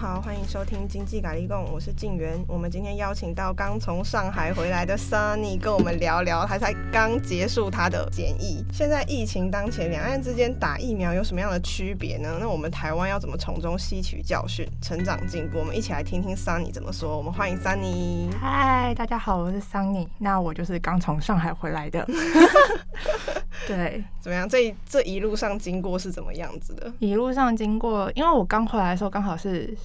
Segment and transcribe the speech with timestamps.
[0.00, 2.42] 好，欢迎收听经济咖哩贡，我是静媛。
[2.48, 8.64] 我们今天邀请到刚从上海回来的 Sunny，跟我们聊聊他才刚结束他的检疫。
[8.72, 12.38] 现在疫情当前，两岸之间打疫苗有什么样的区别呢？
[12.40, 15.58] 那我们台湾要怎么从中吸取教训，成长进步？
[15.58, 17.14] 我们一起来听听 Sunny 怎么说。
[17.18, 18.32] 我们欢迎 Sunny。
[18.40, 20.08] 嗨，大家好，我是 Sunny。
[20.16, 22.08] 那我就是刚从上海回来的。
[23.68, 24.48] 对，怎么样？
[24.48, 26.90] 这一这一路上经过是怎么样子的？
[27.00, 29.76] 一路上经过，因为我刚回来的时候刚好是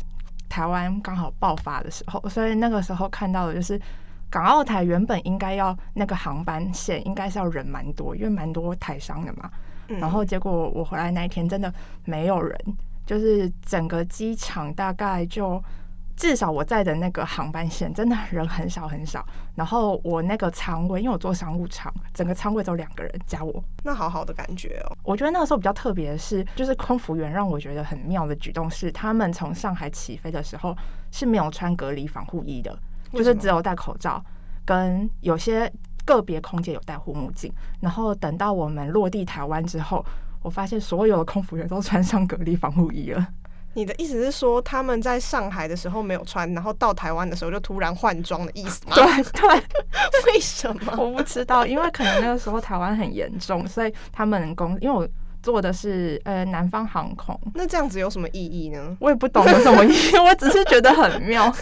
[0.56, 3.78] 台湾刚好爆发的时候，所以那个时候看到的就是
[4.30, 9.52] 港澳台原本应该要那个航班线应该是要人蛮多，因为蛮多台商的嘛。
[9.90, 11.74] 嗯、然后结果我回来那一天真的
[12.06, 12.58] 没有人，
[13.06, 15.62] 就是整个机场大概就。
[16.16, 24.96] 至少我在的那个航班线真的人很少很少，然后我那个舱位，因为我坐商务舱，整个舱位只有两个人加我，那好好的感觉哦。
[25.04, 30.76] 我觉得那个时候比较特别的是，就是空服员让我觉得很妙的举动是，他们从上海起飞的时候
[31.12, 32.78] 是没有穿隔离防护衣的，
[33.12, 34.24] 就是只有戴口罩，
[34.64, 35.70] 跟有些
[36.06, 37.52] 个别空姐有戴护目镜。
[37.82, 40.06] 然后等到我们落地台湾之后，
[40.42, 43.28] 我发现所有的空服员都穿上隔离防护衣了。
[43.76, 48.96] 你的意思是说，他们在上海的时候没有穿，然后到台湾的时候就突然换装的意思吗？
[48.96, 49.50] 对 对，
[50.34, 50.94] 为什么？
[50.98, 55.06] 我不知道，因为可能那个时候台湾很严重，所以他们公，因为我
[55.44, 58.96] 坐的是呃南方航空，那这样子有什么意义呢？
[59.02, 61.54] 我也不懂有什么意义，我只是觉得很妙。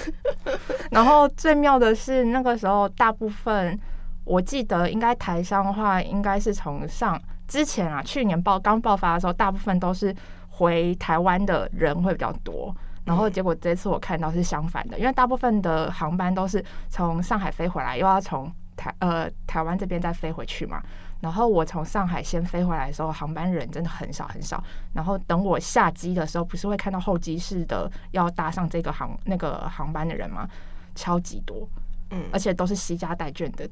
[0.91, 3.78] 然后最妙的是那个时候，大部分
[4.23, 10.16] 我记得应该台商的话，应该是从上之前啊，去年爆刚爆发的时候，大部分都是。
[10.55, 12.73] 回台湾的人会比较多，
[13.05, 20.79] 然后结果这次我看到是相反的，因为大部分的航班都是从上海飞回来，又要从台呃台湾这边再飞回去嘛。
[21.21, 24.63] 然后我从上海先飞回来的时候，航班人真的很少很少。
[24.94, 30.47] 然后等我下机的时候，不是会看到候机室的要搭上这个航那个航班的人吗？
[30.94, 31.67] 超级多，
[32.11, 33.67] 嗯，而且都是惜家带眷的。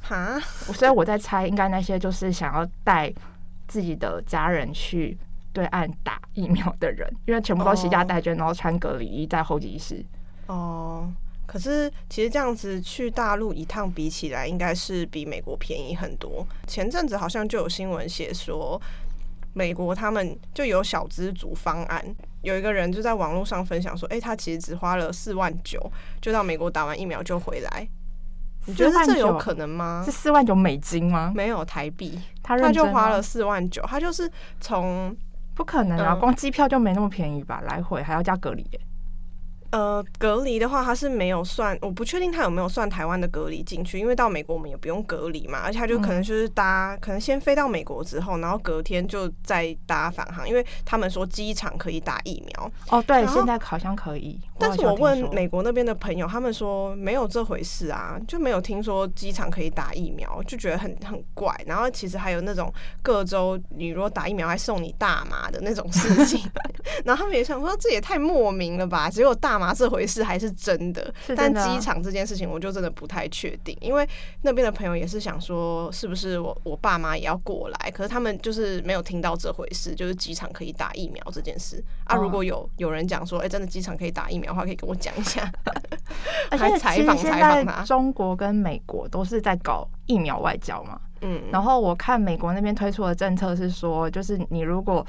[0.00, 0.38] 哈，
[0.72, 3.12] 所以我在猜，应该那些就是想要带
[3.66, 5.18] 自己的家人去。
[5.58, 10.04] 对岸打疫苗的人，因为全部都携家带眷，然后穿隔离衣在候机室。
[10.46, 11.12] 哦，
[11.46, 16.46] 可是其实这样子去大陆一趟比起来，应该是比美国便宜很多。
[16.68, 18.80] 前阵子好像就有新闻写说，
[19.52, 22.04] 美国他们就有小资族方案，
[22.42, 25.90] 有一个人就在网络上分享说，哎，他其实只花了四万九，
[26.20, 27.88] 就到美国打完疫苗就回来。
[28.66, 30.04] 你觉得这有可能吗？
[30.04, 31.32] 是四万九美金吗？
[31.34, 34.30] 没有台币，他他就花了四万九，他就是
[34.60, 35.16] 从。
[35.58, 36.14] 不可能啊！
[36.14, 37.60] 光机票就没那么便宜吧？
[37.62, 38.80] 来回还要加隔离耶。
[39.70, 52.72] 呃，隔离的话，他是没有算，我不确定他有没有算台湾的隔离进去，因为到美国我们也不用隔离嘛，而且他就可能就是搭，嗯、可能先飞到美国之后，然后隔天就再搭返航，因为他们说机场可以打疫苗。
[52.88, 54.40] 哦，对，现在好像可以。
[54.58, 61.54] 但是我问美国那边的朋友，他们说没有这回事啊，就没有听说机场可以打疫苗，就觉得很很怪。
[61.66, 66.40] 然后其实还有那种各州，你如果打疫苗还送你大麻的那种事情，
[67.04, 69.10] 然后他们也想说这也太莫名了吧？
[69.10, 69.57] 只有大。
[69.58, 74.08] 嘛，这回事还是真的，真的但机场这件事情我就真的不太确定，因为
[74.42, 77.90] 那边的朋友也是想说，是不是我我爸妈也要过来？
[77.90, 82.16] 可是他们就是没有听到这回事，就是机场可以打疫苗这件事啊。
[82.16, 85.50] 如果有有人讲说，哎、欸，真的机场可以打疫苗的话，可以跟我讲一下。
[86.50, 91.00] 而且采访采访他，中国跟美国都是在搞疫苗外交嘛。
[91.20, 95.04] 嗯，然后我看美国那边推出的政策是说，就是你如果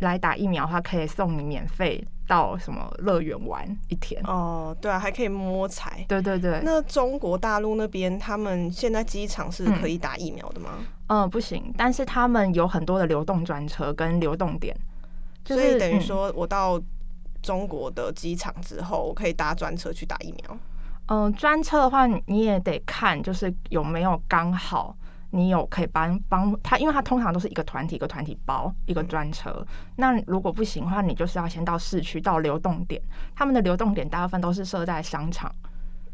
[0.00, 2.04] 来打疫苗的话，可以送你免费。
[2.26, 4.20] 到什么乐园玩一天？
[4.24, 6.04] 哦，对啊，还可以摸彩。
[6.08, 6.60] 对对对。
[6.64, 10.70] 那中国大陆那边，他们现在机场是可以打疫苗的吗？
[11.08, 11.72] 嗯，嗯，不行。
[11.76, 14.74] 但是他们有很多的流动专车跟流动点，
[15.44, 16.80] 就是、所以等于说我到
[17.42, 20.58] 中国的机场之后，我可以搭专车去打疫苗。
[21.06, 24.96] 嗯，专车的话你也得看，就是有没有刚好。
[25.34, 29.50] 你有可以帮帮他，因为他通常都是一个团体一个团体包一个专车。
[29.50, 29.66] 嗯、
[29.96, 33.02] 那如果不行的话，你就是要先到市区到流动点，
[33.34, 35.52] 他们的流动点大部分都是设在商场。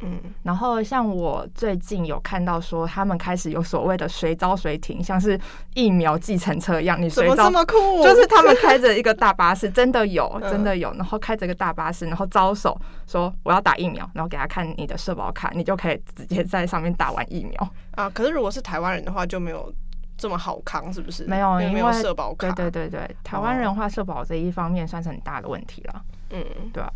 [0.03, 5.39] 嗯，然后像我最近有看到说，他们开始有所谓的随招随停，像是
[5.75, 18.09] 疫苗计程车一样，你随招这么酷，就是他们开着一个大巴士，真的有， 真的有，然后开着个大巴士，然后招手说我要打疫苗，然后给他看你的社保卡，你就可以直接在上面打完疫苗啊。
[18.11, 19.71] 可是如果是台湾人的话，就没有
[20.17, 21.25] 这么好扛，是不是？
[21.25, 22.51] 没有，因为社保卡。
[22.53, 26.03] 对对对对，台湾人的话，社保这一方面算是很大的问题了。
[26.31, 26.43] 嗯，
[26.73, 26.91] 对啊。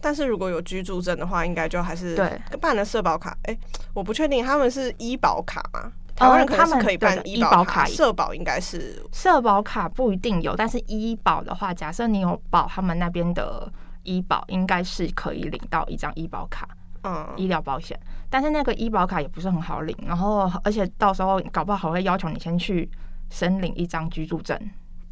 [0.00, 3.36] 但是如果有居住证的话，应该就还是对办了社保卡。
[3.42, 3.58] 哎、欸，
[3.94, 5.92] 我不确定他们是医保卡吗？
[6.14, 13.72] 台湾人可能是可以办医保卡，社保应该是社保卡不一定有，但是医保的话，假设你有保他们那边的
[14.02, 16.68] 医保应该是可以领到一张医保卡，
[17.04, 17.96] 嗯，医疗保险。
[18.28, 22.90] 但是那个医保卡也不是很好领，然后而且到时候搞不好还会要求你先去
[23.30, 24.58] 申领一张居住证。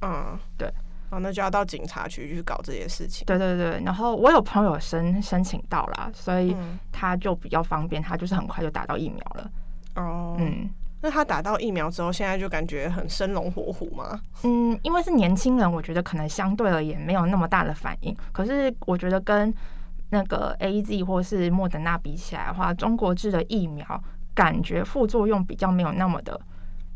[0.02, 0.68] 嗯，对。
[1.10, 3.24] 哦，那就要到警察局去搞这些事情。
[3.26, 6.56] 对对对，然后我有朋友申申请到啦，所以
[6.90, 9.50] 他就比较方便，他就是很快就打到疫苗了。
[9.94, 10.68] 哦，嗯，
[11.00, 14.20] 那他打到疫苗之后，现在就感觉很生龙活虎吗？
[14.42, 18.14] 嗯，因为是年轻人，我觉得可能相对而言没有那么大的反应。
[18.32, 19.54] 可是我觉得跟
[20.10, 24.02] 那个 AZ 或是莫德纳比起来的话，中国制的疫苗
[24.34, 26.40] 感觉副作用比较没有那么的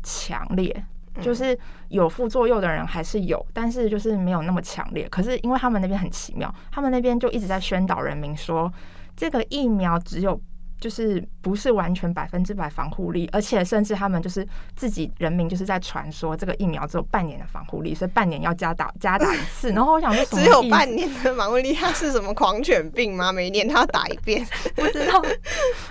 [0.03, 0.83] 强烈。
[1.19, 1.57] 就是
[1.89, 5.09] 有副作用的人还是有，但是就是没有那么强烈。
[5.09, 8.71] 可是因为他们那边很奇妙，他们那边就一直在宣导人民说，
[9.15, 10.39] 这个疫苗只有
[10.81, 14.45] 就是不是完全百分之百防护力，而且甚至他们就是
[14.75, 19.69] 自己人民就是在传说这个疫苗只有半年的防护力，所以半年要加打加打一次。
[19.71, 23.31] 然后我想说，只有半年的防护力，它是什么狂犬病吗？
[23.31, 24.43] 每年他要打一遍？
[24.75, 25.23] 不知道。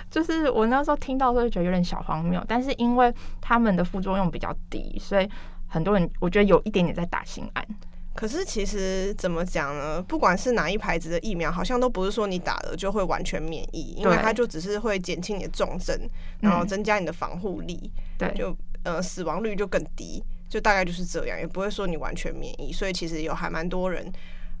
[0.09, 5.29] 就是我那时候听到的时候就觉得有点小荒谬，但是因为他们的副作用比较低，所以
[5.67, 7.65] 很多人我觉得有一点点在打心安。
[8.13, 10.01] 可是其实怎么讲呢？
[10.01, 15.97] 不管是哪一牌子的疫苗，好像都不是说你打了就会完全免疫，因为它就只是会减轻你的重症，
[16.41, 22.73] 然后增加你的防护力，对，就呃死亡率就更低，就大概就是这样，也不会说你完全免疫。
[22.73, 24.05] 所以其实有还蛮多人，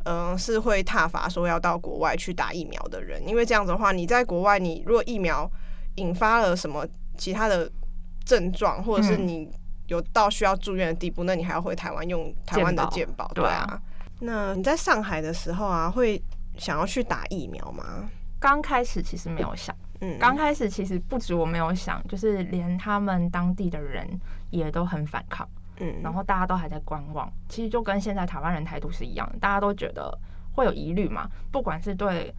[0.05, 5.49] 嗯、呃，是会踏伐说要到国外去打疫苗的人，因为这样子的话，你在国外，你如果疫苗
[5.95, 6.87] 引发了什么
[7.17, 7.69] 其他的
[8.23, 9.51] 症状，或者是你、嗯。
[9.91, 13.79] 有到需要住院的地步，那你还要回台湾用台湾的健保，对啊。
[14.21, 16.21] 那你在上海的时候啊，会
[16.57, 18.09] 想要去打疫苗吗？
[18.39, 24.07] 刚开始其实没有想，嗯，刚开始其实不止我没有想，就是连他们当地的人
[24.49, 25.45] 也都很反抗，
[25.81, 27.29] 嗯，然后大家都还在观望。
[27.49, 30.17] 其实就跟现在台湾人态度是一样的，大家都觉得
[30.53, 32.33] 会有疑虑嘛，不管是对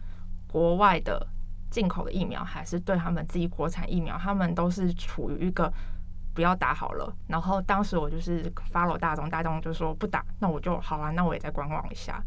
[0.47, 1.23] 国外的
[1.69, 5.71] 进口的疫苗，还是对他们自己国产疫苗，他们都是处于一个。
[6.33, 12.21] 不要打好了，然后当时我就是 follow 大众，大众就说不打，那我就好啊，那我也再观望一下。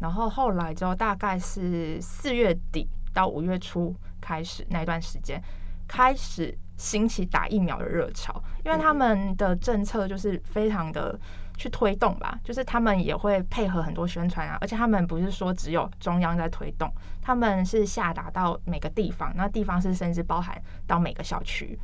[0.00, 5.40] 然后后来之后大概是四月底到五月初开始那段时间，
[5.86, 11.16] 开始兴起打疫苗的热潮，因为他们的政策就是非常的
[11.56, 21.78] 去推动吧，就是他们也会配合很多宣传啊，而且他们不是说只有中央在推动，他们是下达到每个地方，那地方是甚至包含到每个小区。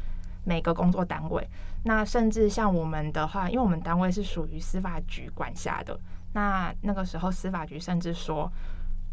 [0.49, 1.47] 每个工作单位，
[1.85, 6.00] 那甚至像我们的话，因为我们单位是属于司法局管辖的，
[6.33, 8.50] 那那个时候司法局甚至说，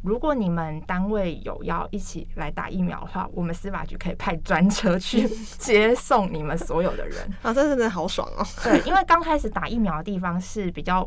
[0.01, 5.27] 如果你们单位有要一起来打疫苗的话，我们司法局可以派专车去
[5.59, 8.47] 接送你们所有的人 啊，这真的好爽哦！
[8.63, 11.05] 对，因为刚开始打疫苗的地方是比较。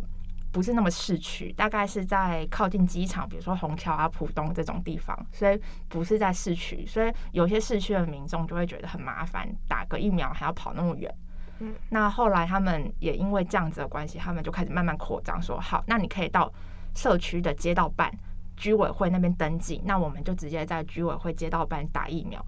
[0.51, 11.15] 不是那么市区，大概是在靠近机场，比如说虹桥啊、浦东这种地方，所以不是在市区，所以有些市区的民众就会觉得很麻烦，打个疫苗还要跑那么远。
[11.61, 16.51] 嗯，那后来他们也因为这样子的关系，他们就开始慢慢扩张，说好，那你可以到
[16.95, 18.11] 社区的街道办、
[18.57, 22.45] 居委会那边登记，那我们就直接在居委会街道办打疫苗。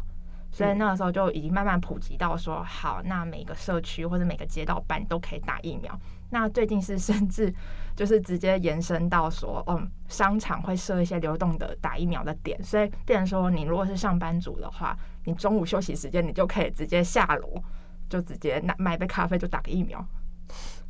[0.53, 5.96] 所以那个时候就已经慢慢普及到说，好，那每个社区或者每个街道办都可以打疫苗。
[6.31, 7.53] 那最近是甚至
[7.96, 17.63] 就是直接延伸到说，嗯，商场会设一些流动的打疫苗的点，所以变成说，你如果是上班族的话，你中午休息时间你就可以直接下楼，
[18.08, 20.05] 就直接拿买杯咖啡就打个疫苗。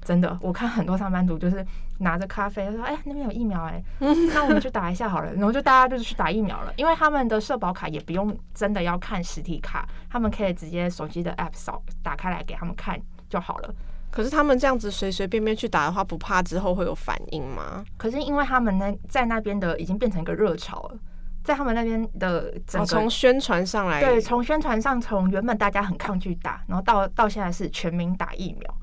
[0.02, 1.64] 真的，我看很多上班族就是
[1.98, 3.84] 拿着咖啡，说：“哎、欸，那边有疫苗、欸，哎，
[4.32, 13.74] 那我们去打一下好了。”然后就大家就是去打疫苗了，因为他们的社保卡也不用真的要看实体卡，他们可以直接手机的 app 扫打开来给他们看就好了。
[14.10, 17.84] 可是他们这样子随随便便去打的话，不怕之后会有反应吗？
[17.96, 20.98] 可是因为他们那在那边的已经变成一个热潮了，
[21.44, 28.74] 在他们那边的整个从、哦、宣传上来，对，从宣传上从原本大家很抗拒打，然后到到现在是全民打疫苗。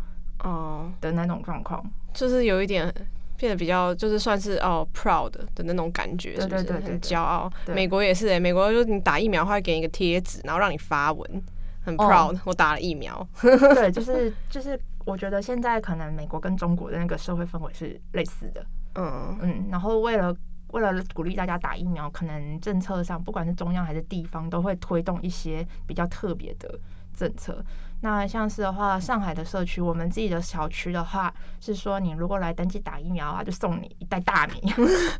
[0.43, 2.93] 哦的那种状况，就是有一点
[3.37, 6.63] 变得比较，就是算是哦 proud 的那种感觉，是不是？
[6.63, 7.51] 对对对对，很骄傲。
[7.73, 11.43] 美国也是诶，美国就是你打疫苗，会给你一个贴纸，然后让你发文，
[11.83, 13.27] 很 proud，哦，我打了疫苗。
[13.41, 18.65] 对，就是就是，我觉得现在可能美国跟中国的那个社会氛围是类似的。
[18.95, 20.35] 嗯嗯，然后为了
[20.71, 26.77] 为了鼓励大家打疫苗，可能政策上不管是中央还是地方，都会推动一些比较特别的
[27.17, 27.63] 政策。
[28.01, 34.61] 那像是的话，上海的社区，我们自己的小区的话，是说你如果来登记打疫苗啊，就送你一袋大米，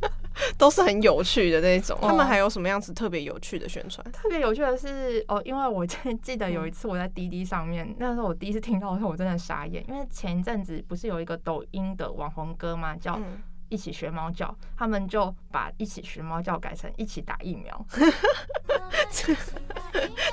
[0.60, 1.98] 都是很有趣的那种。
[2.00, 4.06] 他们还有什么样子特别有趣的宣传？
[4.12, 12.96] 特别有趣的是哦，因为我记得有一次我在滴滴上面，那时候我第一次听到的时候，我真的傻眼，因为前一阵子不是有一个抖音的网红歌吗？
[12.96, 13.20] 叫
[13.70, 17.86] 一起学猫叫，他们就把一起学猫叫改成一起打疫苗。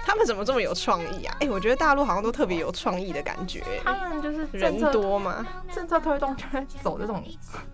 [0.06, 1.34] 他们怎么这么有创意啊？
[1.40, 3.62] 哎、欸，我觉得大陆好像都特别有创意的感觉。
[3.82, 7.24] 他们就是人多嘛，政策推动就会走这种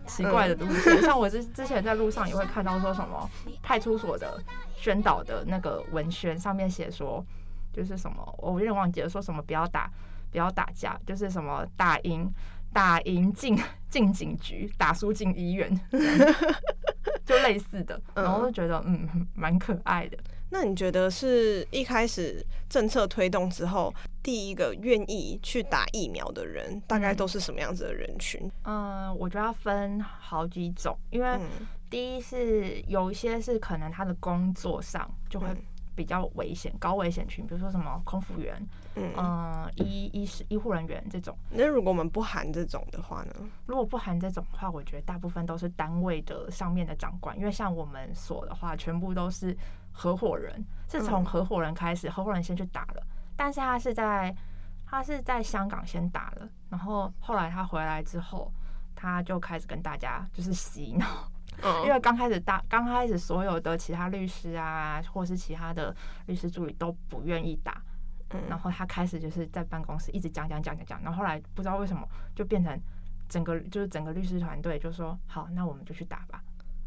[0.06, 0.98] 奇怪的路线。
[0.98, 3.28] 嗯、 像我之之前在路上也会看到说什么
[3.62, 4.42] 派出所的
[4.74, 7.24] 宣导的那个文宣上面写说，
[7.72, 9.90] 就是什么我有点忘记了，说什么不要打
[10.30, 12.32] 不要打架，就是什么打赢。
[12.72, 13.58] 打赢进
[13.90, 15.68] 进警局，打输进医院，
[17.24, 20.16] 就类似的，然后就觉得嗯蛮可爱的。
[20.52, 28.40] 那你觉得是一开始政策推动之后，第一个愿意去打疫苗的人，大概都是什么样子的人群？
[28.64, 31.38] 嗯，嗯，我觉得要分好几种，因为
[31.88, 35.46] 第一是有一些是可能他的工作上就会。
[36.00, 41.36] 比较危险、高危险群，比如说什么空服员，嗯，呃、医医师、医护人员这种。
[41.50, 43.34] 那如果我们不含这种的话呢？
[43.66, 49.54] 如果不含这种的话，我觉得大部分都是单位的上面的长官，因为像我们所的话，全部都是
[49.92, 53.02] 合伙人，是从合伙人开始，合伙人先去打了，
[53.36, 54.34] 但是他是在
[54.86, 58.50] 他是在香港先打了，然后后来他回来之后，
[58.94, 61.30] 他就开始跟大家就是洗脑。
[61.84, 65.94] 因为刚开始大，刚开始所有的其他律师啊，或是其他的
[66.26, 67.82] 律师助理都不愿意打，
[68.30, 72.78] 嗯，然后他开始就是在办公室一直讲讲讲讲讲，然后后来不知道为什么就变成
[73.28, 76.42] 整个就是整个律师团队就说好，那我们就去打吧，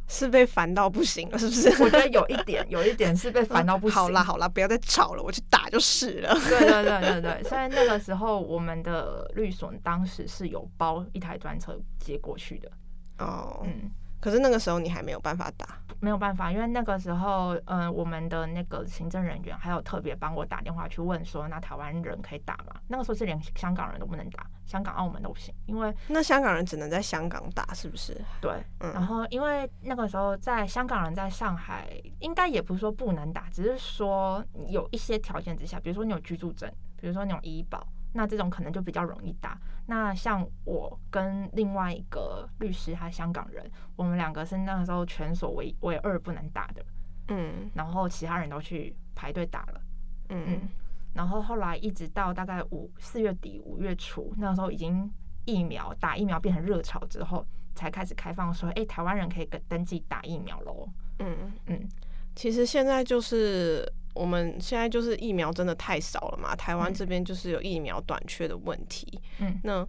[0.07, 1.69] 是被烦到不行了，是不是？
[1.83, 3.95] 我觉得有一点，有一点是被烦到不行。
[4.01, 6.33] 好啦好啦，不要再吵了，我去打就是了。
[6.33, 12.71] 对对对对对，所以那个时候我们的律所当时是有包一台专车接过去的。
[13.19, 13.89] 哦，嗯。
[14.23, 22.79] 可是那个时候你还没有办法打，没有办法，因为那个时候，嗯、呃，我们的那个行政人员还有特别帮我打电话去问说，那台湾人可以打吗？
[22.87, 28.15] 那个时候是连香港人都不能打，香港、澳门都不行，因为那香港人只能在香港打，是不是？
[28.39, 31.89] 对，嗯、然后因为那个时候在香港人在上海，
[32.19, 37.85] 应该也不是说不能打，只是说有一些条件之下，比如说你有居住证，比如说你有医保。
[38.13, 39.59] 那这种可能就比较容易打。
[39.85, 46.85] 那像我跟另外一个律师，他香港人，我们两个是那个时候全所唯唯二不能打的。
[47.27, 49.81] 嗯，然后其他人都去排队打了。
[50.29, 50.69] 嗯嗯，
[51.13, 55.11] 然后后来一直到大概五四月底五月初，那个时候已经
[55.45, 60.87] 疫苗打疫苗变成热潮之后，才开始开放说，哎，台湾人可以跟登记打疫苗喽。
[61.19, 61.89] 嗯嗯，
[62.35, 63.91] 其实现在就是。
[64.13, 69.21] 我们现在就是疫苗真的太少了嘛，台湾这边就是有疫苗短缺的问题。
[69.39, 69.87] 嗯，那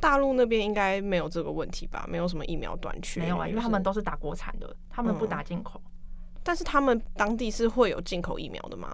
[0.00, 2.06] 大陆那边应该没有这个问题吧？
[2.08, 5.80] 没有什么疫苗短缺，没有啊，因为他们都是打国产的，他们不打进口。
[5.84, 5.90] 嗯，
[6.42, 8.92] 但是他们当地是会有进口疫苗的吗？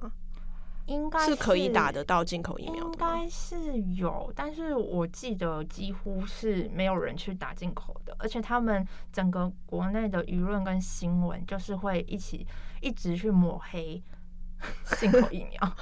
[0.87, 12.47] 应该是，是可以打得到进口疫苗的，应该是有，但是我记得几乎是没有人去打进口的，而且他们整个国内的舆论跟新闻就是会一起
[12.81, 14.01] 一直去抹黑。
[14.99, 15.77] 进口疫苗，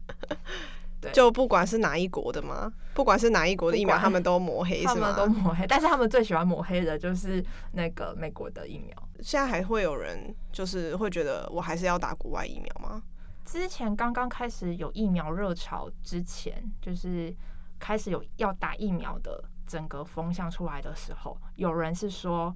[1.00, 2.72] 对，就不管是哪一国的吗？
[2.94, 5.12] 不管是哪一国的疫苗，他们都抹黑，是吗？
[5.14, 8.96] 他们都抹黑，但是他们最喜欢抹黑的就是那个美国的疫苗。
[9.20, 13.02] 现在还会有人就是会觉得我还是要打国外疫苗吗？
[13.44, 17.34] 之前刚刚开始有疫苗热潮之前，就是
[17.78, 22.54] 开始有要打疫苗的整个风向出来的时候，有人是说。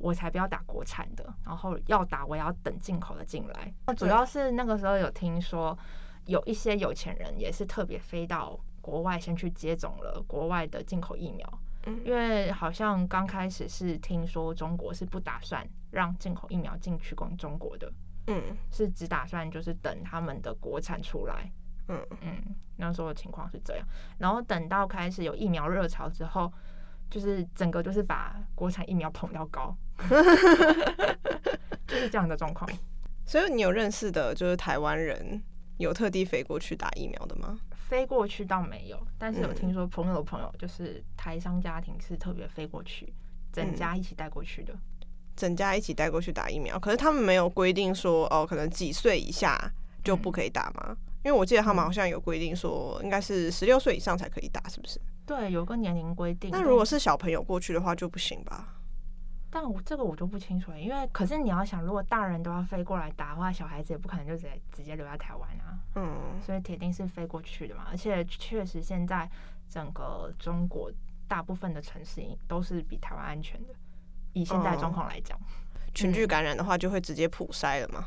[0.00, 3.72] 我才不要打国产的，然后要打我也要等进口的进来。
[3.86, 5.78] 那主要是那个时候有听说，
[6.24, 11.46] 有一些有钱人也是特别飞到国外先去接种了国外的进口疫苗。
[11.84, 17.92] 嗯，因为好像刚开始是听说中国是不打算让进口疫苗进去供中国的，
[18.28, 21.52] 嗯，是只打算就是等他们的国产出来。
[21.88, 23.86] 嗯嗯，那时候的情况是这样。
[24.16, 26.50] 然后等到开始有疫苗热潮之后。
[27.10, 29.76] 就是整个就是把国产疫苗捧到高，
[31.86, 32.70] 就是这样的状况。
[33.26, 35.42] 所以你有认识的，就是台湾人
[35.78, 37.58] 有特地飞过去打疫苗的吗？
[37.88, 43.12] 飞过去倒没有，但是有听说朋友的朋友，就是台商家庭是特别飞过去，
[43.52, 44.72] 整家一起带过去的，
[45.34, 46.78] 整家一起带过去打疫苗。
[46.78, 49.72] 可是他们没有规定说哦，可能几岁以下
[50.04, 50.96] 就不可以打吗？
[51.24, 55.00] 因为我记得他们好像有规定说，应该是十六岁以上才可以打，是不是？
[55.26, 56.50] 对，有个年龄规定。
[56.50, 58.76] 那如果是小朋友过去的话就不行吧？
[59.50, 65.78] 但我这个我就不清楚了，因为可是你要想，如果大人都要飞过来打的话，小孩子也不可能就直接直接留在台湾啊。
[65.96, 67.86] 嗯，所以铁定是飞过去的嘛。
[67.90, 69.28] 而且确实现在
[69.68, 70.90] 整个中国
[71.26, 73.74] 大部分的城市都是比台湾安全的。
[74.32, 75.36] 以现在状况来讲，
[75.92, 78.06] 群聚感染的话就会直接普筛了嘛。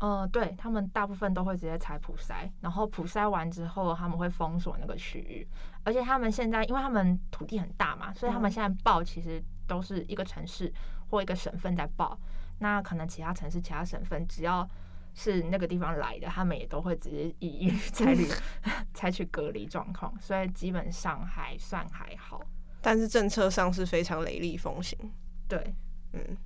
[0.00, 5.44] 嗯、呃，对，他们大部分都会直接采普筛，然后普筛完之后，他们会封锁那个区域。
[5.82, 10.72] 而且他们现在，因为他们土地很大嘛，所以他们现在报其实都是一个城市
[11.10, 12.18] 或一个省份在报，
[12.58, 14.68] 那可能其他城市、其他省份只要
[15.14, 18.26] 是那个地方来的，他们也都会直接一一 采取
[18.92, 22.42] 采取隔离状况，所以基本上还算还好。
[22.80, 24.98] 但是政策上是非常雷厉风行。
[25.46, 25.74] 对，
[26.12, 26.36] 嗯。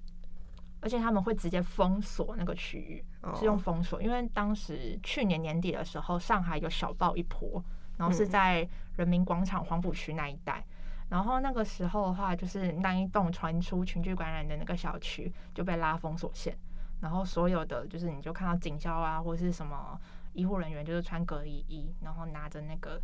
[0.84, 3.04] 而且他们会直接封锁那个区域，
[3.36, 4.02] 是用封锁。
[4.02, 7.62] 因为当时去年年底的时候，上海有小爆一波，
[7.96, 10.66] 然后是在人民广场黄浦区那一带。
[11.12, 16.56] 然后那个时候的话，就是那一栋传出群聚感染的那个小区就被拉封锁线，
[17.00, 20.00] 然后所有的就是你就看到警消啊，或者是什么
[20.32, 22.98] 医护人员，就是穿隔离衣，然后拿着那个。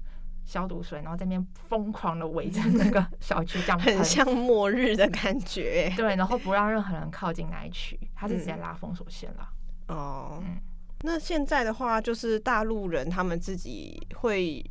[0.44, 5.92] 消毒水，然后在那边疯狂的围着那个小区，这样很像末日的感觉。
[5.94, 9.46] 对，然后不让任何人靠近那一区，他是直接拉封锁线了。
[9.88, 10.58] 嗯、哦，嗯，
[11.02, 14.64] 那现在的话，就是大陆人他们自己会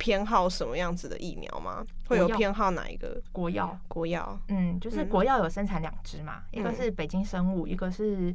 [0.00, 1.84] 偏好什么样子的疫苗吗？
[2.08, 3.20] 会有偏好哪一个？
[3.30, 4.40] 国药，国药。
[4.48, 8.34] 嗯，就是国药有生产两支嘛，嗯、一个是北京生物，一个是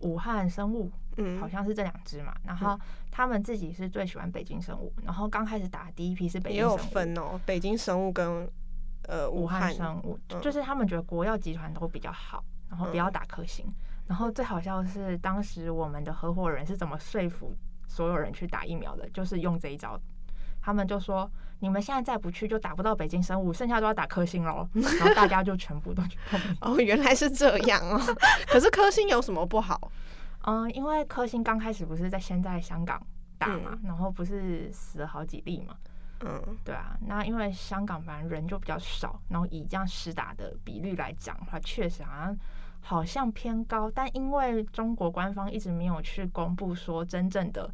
[0.00, 0.90] 武汉生物。
[1.20, 2.78] 嗯，好像是这两支嘛，然后
[3.10, 8.48] 他们自己是最喜欢北京生物，然后刚开始打的第一批是北京生物，也有分哦，北京生物跟
[9.02, 9.74] 呃武汉。
[9.74, 13.66] 生物，就是他们觉得国药集团都比较好，然后不要打科兴，
[14.06, 17.52] 然后最好笑的是当时我们的合伙人是怎么说服
[17.88, 20.00] 所有人去打疫苗的，就是用这一招，
[20.60, 26.40] 他们就说你们现在再不去就打不到北京生物，剩下都要打科兴喽， 然后大家就全部都去碰。
[26.60, 28.00] 哦，原来是这样哦，
[28.46, 29.90] 可是科兴有什么不好？
[30.44, 33.04] 嗯，因为科兴刚开始不是在先在香港
[33.38, 35.76] 打嘛，嗯、然后不是死了好几例嘛，
[36.20, 42.38] 嗯，对啊，那因为香港反正人就比较少，然后以这样施打的比率来讲的话，确实好像
[42.80, 47.68] 好像偏高，但因为中国官方一直没有去公布说真正的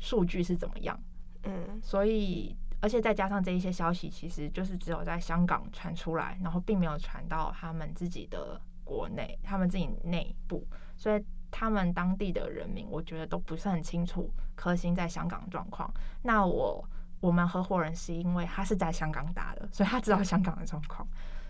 [0.00, 0.98] 数据是怎么样，
[1.44, 11.24] 嗯，所以而且再加上这一些消息，其实就是只有在香港传出来，然后并没有传到他们自己的国内，他们自己内部，所以。
[11.52, 15.92] 他们当地的人民，我觉得都不是很清楚科兴在香港状况。
[16.22, 16.88] 那我
[17.18, 21.04] 我们合伙人是因为他是在香港打的，所以他知道香港的状况，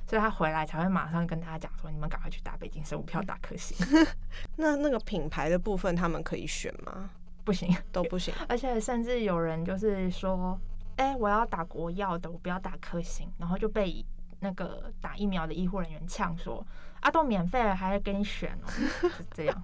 [0.07, 3.77] 所以他回来才会马上跟大家讲说：“你们赶快去打北京生物，票打科兴。
[4.57, 7.11] ”那那个品牌的部分，他们可以选吗？
[7.51, 8.33] 不行，都不行。
[8.49, 10.57] 而且甚至有人就是说
[10.97, 14.05] ：“哎、欸，我要打国药的，我不要打科兴。”然后就被
[14.39, 16.65] 那个打疫苗的医护人员呛说。
[17.01, 19.63] 啊，都免费了，还要给你选哦， 是这样。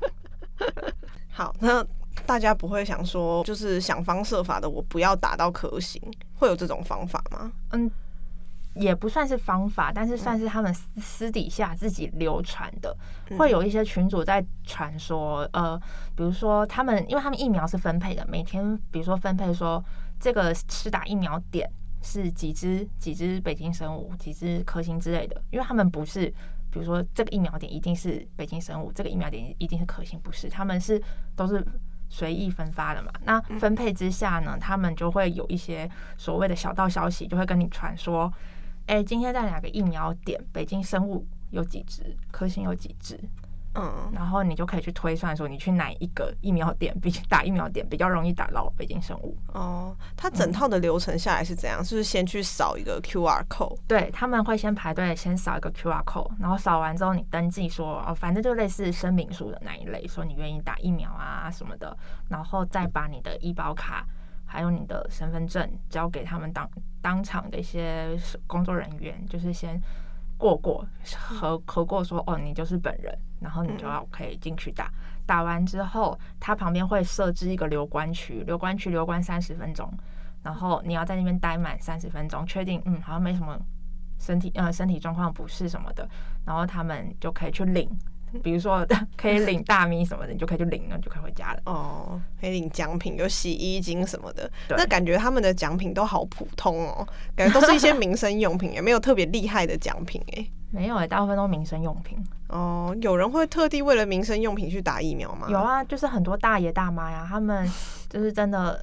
[1.31, 1.85] 好，那
[2.25, 6.03] 大家不会想说，就是想方设法的，我不要打到科兴，
[6.35, 7.53] 会有这种方法吗？
[7.73, 7.91] 嗯，
[8.77, 12.97] 也不算是方法，但是算是他们私底下自己流传的，
[13.31, 15.79] 嗯、会有一些群主在传说，呃，
[16.15, 19.83] 比如说他们，因为他们疫苗是分配的，每天比如说分配说
[20.21, 21.69] 这个施打疫苗点
[22.03, 26.33] 是几只几只北京生物，几只科兴之类的，因为他们不是。
[26.69, 30.47] 比如说，这个疫苗点一定是北京生物，这个疫苗点一定是科兴，不是？
[30.47, 31.03] 他们是
[31.35, 31.65] 都是
[32.11, 33.11] 随意分发的嘛？
[33.25, 38.31] 那分配之下呢，他们就会有一些所谓的小道消息，就会跟你传说，
[38.87, 43.19] 哎，今天在哪个疫苗点，北京生物有几只，科兴有几只。
[43.79, 49.37] 嗯，然后你就可以去推算说，你去哪一个疫苗点比打疫苗点比较容易打到北京生物。
[49.53, 51.83] 哦，它整套的流程下来是怎样？
[51.83, 53.77] 嗯、是不是先去扫一个 QR code？
[53.87, 61.95] 对，他们会先排队，先扫一个 QR code，然后扫完之后你登记说，哦，反正就类似声明书的那一类，说你愿意打疫苗啊什么的，
[62.31, 64.07] 然后再把你的医保卡
[64.57, 66.67] 还有你的身份证交给他们当
[67.03, 69.79] 当场的一些工作人员，就是先。
[70.39, 74.93] 过过核核过说哦，你就是本人，然后你就要可以进去打。
[75.25, 79.91] 打完之后，他旁边会设置一个留观区，留观区留观三十分钟，
[80.43, 83.59] 然后你要在那边待满三十分钟，确定嗯好像没什么
[84.19, 86.07] 身体呃身体状况不适什么的，
[86.45, 87.89] 然后他们就可以去领。
[88.43, 91.61] 比如说 可以领大米什么的，你就可以去领了，就可以回家了。
[91.67, 94.51] 哦，可以领奖品，有洗衣精什么的。
[94.71, 100.47] 那感觉他们的奖品都好普通哦，感觉都是一些民生用品，也没有特别厉害的奖品哎。
[100.71, 102.19] 没有哎，大部分都民生用品。
[102.49, 105.47] 哦，有人会特地为了民生用品去打疫苗吗？
[105.49, 107.71] 有啊，就是很多大爷大妈呀，他们
[108.09, 108.79] 就是真的。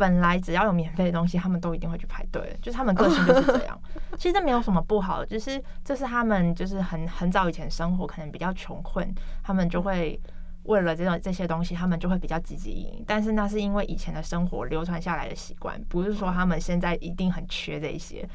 [0.00, 3.78] 本来只要有免费的东西，他们都一定会去排队，就是他们个性就是这样。
[4.16, 10.18] 其实这没有什么不好的，就是这是他们就是很很早以前生活可能比较穷困，他们就会
[10.62, 13.04] 为了这种这些东西，他们就会比较积极。
[13.06, 18.26] 但是那是因为以前的生活流传下来的习惯，不是说他们现在一定很缺这些。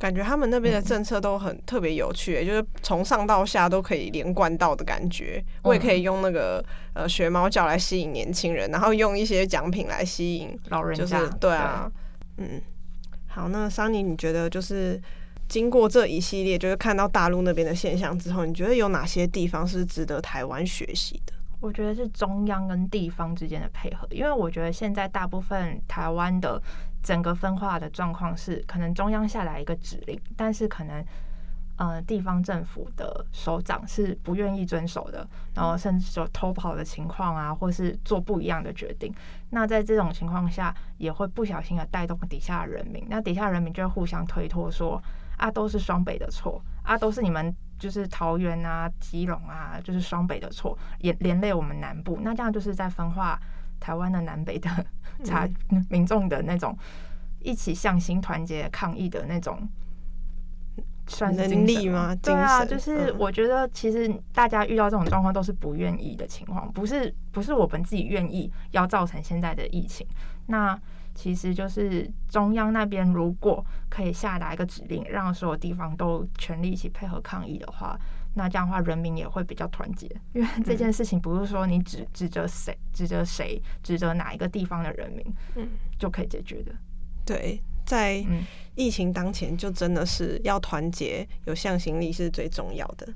[0.00, 5.44] 感觉他们那边的政策都很特别有趣，欸，嗯、就是从上到下都可以连贯到的感觉。
[5.62, 11.26] 我也可以用那个呃学猫叫来吸引年轻人，然后用一些奖品来吸引老人家。
[11.38, 11.92] 对啊，
[12.34, 12.62] 对嗯，
[13.26, 14.98] 好，那桑尼，你觉得就是
[15.48, 21.34] 经过这一系列，就是看到大陆那边的现象之后，你觉得有哪些地方是值得台湾学习的？
[21.60, 26.60] 我觉得是中央跟地方之间的配合，因为我觉得现在大部分台湾的
[27.02, 31.04] 整个分化的状况是，可能中央下来一个指令，但是可能。
[31.76, 39.10] 呃，地方政府的首长是不愿意遵守的，然后甚至有偷跑的情况啊，或是做不一样的决定。
[39.48, 45.02] 那在这种情况下，也会不小心的带动底下的人民，那底下人民就会互相推脱说
[45.38, 52.20] 啊，都是双北的错啊，都是你们就是桃园啊、基隆啊，就是双北的错，也连累我们南部。
[52.22, 53.36] 那这样就是在分化
[53.80, 54.70] 台湾的南北的
[55.24, 55.48] 差
[55.88, 56.78] 民众的那种
[57.40, 59.68] 一起向心团结抗议的那种。
[61.06, 62.14] 算是能力吗？
[62.22, 70.06] 对啊，就是我觉得其实大家遇到这种状况都是不愿意的情况，不是不是我们自己愿意要造成现在的疫情。
[70.46, 70.80] 那
[71.20, 77.98] 其实就是中央那边如果可以下达一个指令，让所有地方都全力一起配合抗议的话，
[78.32, 80.08] 那这样的话人民也会比较团结。
[80.32, 86.72] 因为这件事情不是说你指指责谁、指责谁、指责哪一个地方的人民，嗯，就可以解决的。
[87.26, 87.60] 对。
[87.86, 88.24] 在
[88.76, 93.08] 疫情当前，就真的是要团结、有向心力是最重要的。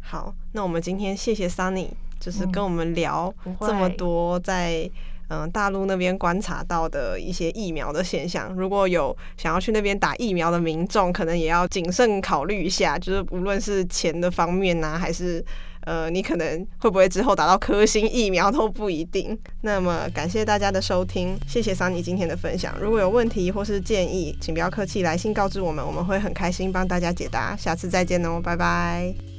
[0.00, 4.90] 好，那我们今天谢谢 Sunny，就是跟我们聊这么多在嗯
[5.28, 8.54] 嗯大陆那边观察到的一些疫苗的现象。
[8.54, 15.44] 如果有想要去那边打疫苗的民众，可能也要谨慎考虑一下，就是无论是钱的方面呐，还是。
[15.86, 19.38] 呃，你可能会不会之后打到科兴疫苗都不一定。
[19.60, 22.74] 那么感谢大家的收听，谢谢桑尼今天的分享。
[22.80, 27.54] 如果有问题或是建议，请不要客气，来信告知我们，我们会很开心帮大家解答。
[27.54, 29.35] 下次再见哦，拜拜。